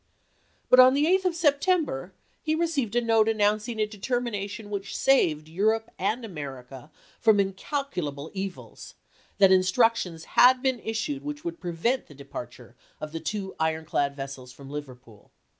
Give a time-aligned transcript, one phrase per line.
[0.67, 2.11] But on the 8th of September
[2.41, 6.89] he received a note announcing a determination which saved Europe and America
[7.19, 8.95] from incalculable evils,
[9.37, 14.15] that instructions had been issued which would prevent the departure of the two iron clad
[14.15, 15.31] vessels from Liverpool.